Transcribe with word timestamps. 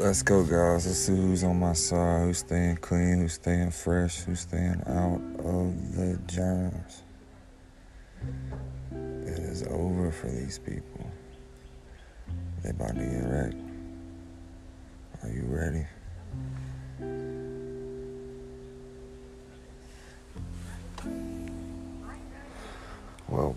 Let's 0.00 0.22
go, 0.22 0.44
guys. 0.44 0.86
Let's 0.86 1.00
see 1.00 1.16
who's 1.16 1.42
on 1.42 1.58
my 1.58 1.72
side, 1.72 2.22
who's 2.22 2.38
staying 2.38 2.76
clean, 2.76 3.18
who's 3.18 3.32
staying 3.32 3.72
fresh, 3.72 4.20
who's 4.20 4.38
staying 4.38 4.80
out 4.86 5.20
of 5.44 5.96
the 5.96 6.16
germs. 6.28 7.02
It 8.92 9.40
is 9.40 9.64
over 9.64 10.12
for 10.12 10.28
these 10.28 10.60
people. 10.60 11.10
They 12.62 12.70
about 12.70 12.94
to 12.94 13.04
get 13.04 13.24
wrecked. 13.24 13.56
Are 15.24 15.30
you 15.30 15.42
ready? 15.48 15.84
Well, 23.28 23.56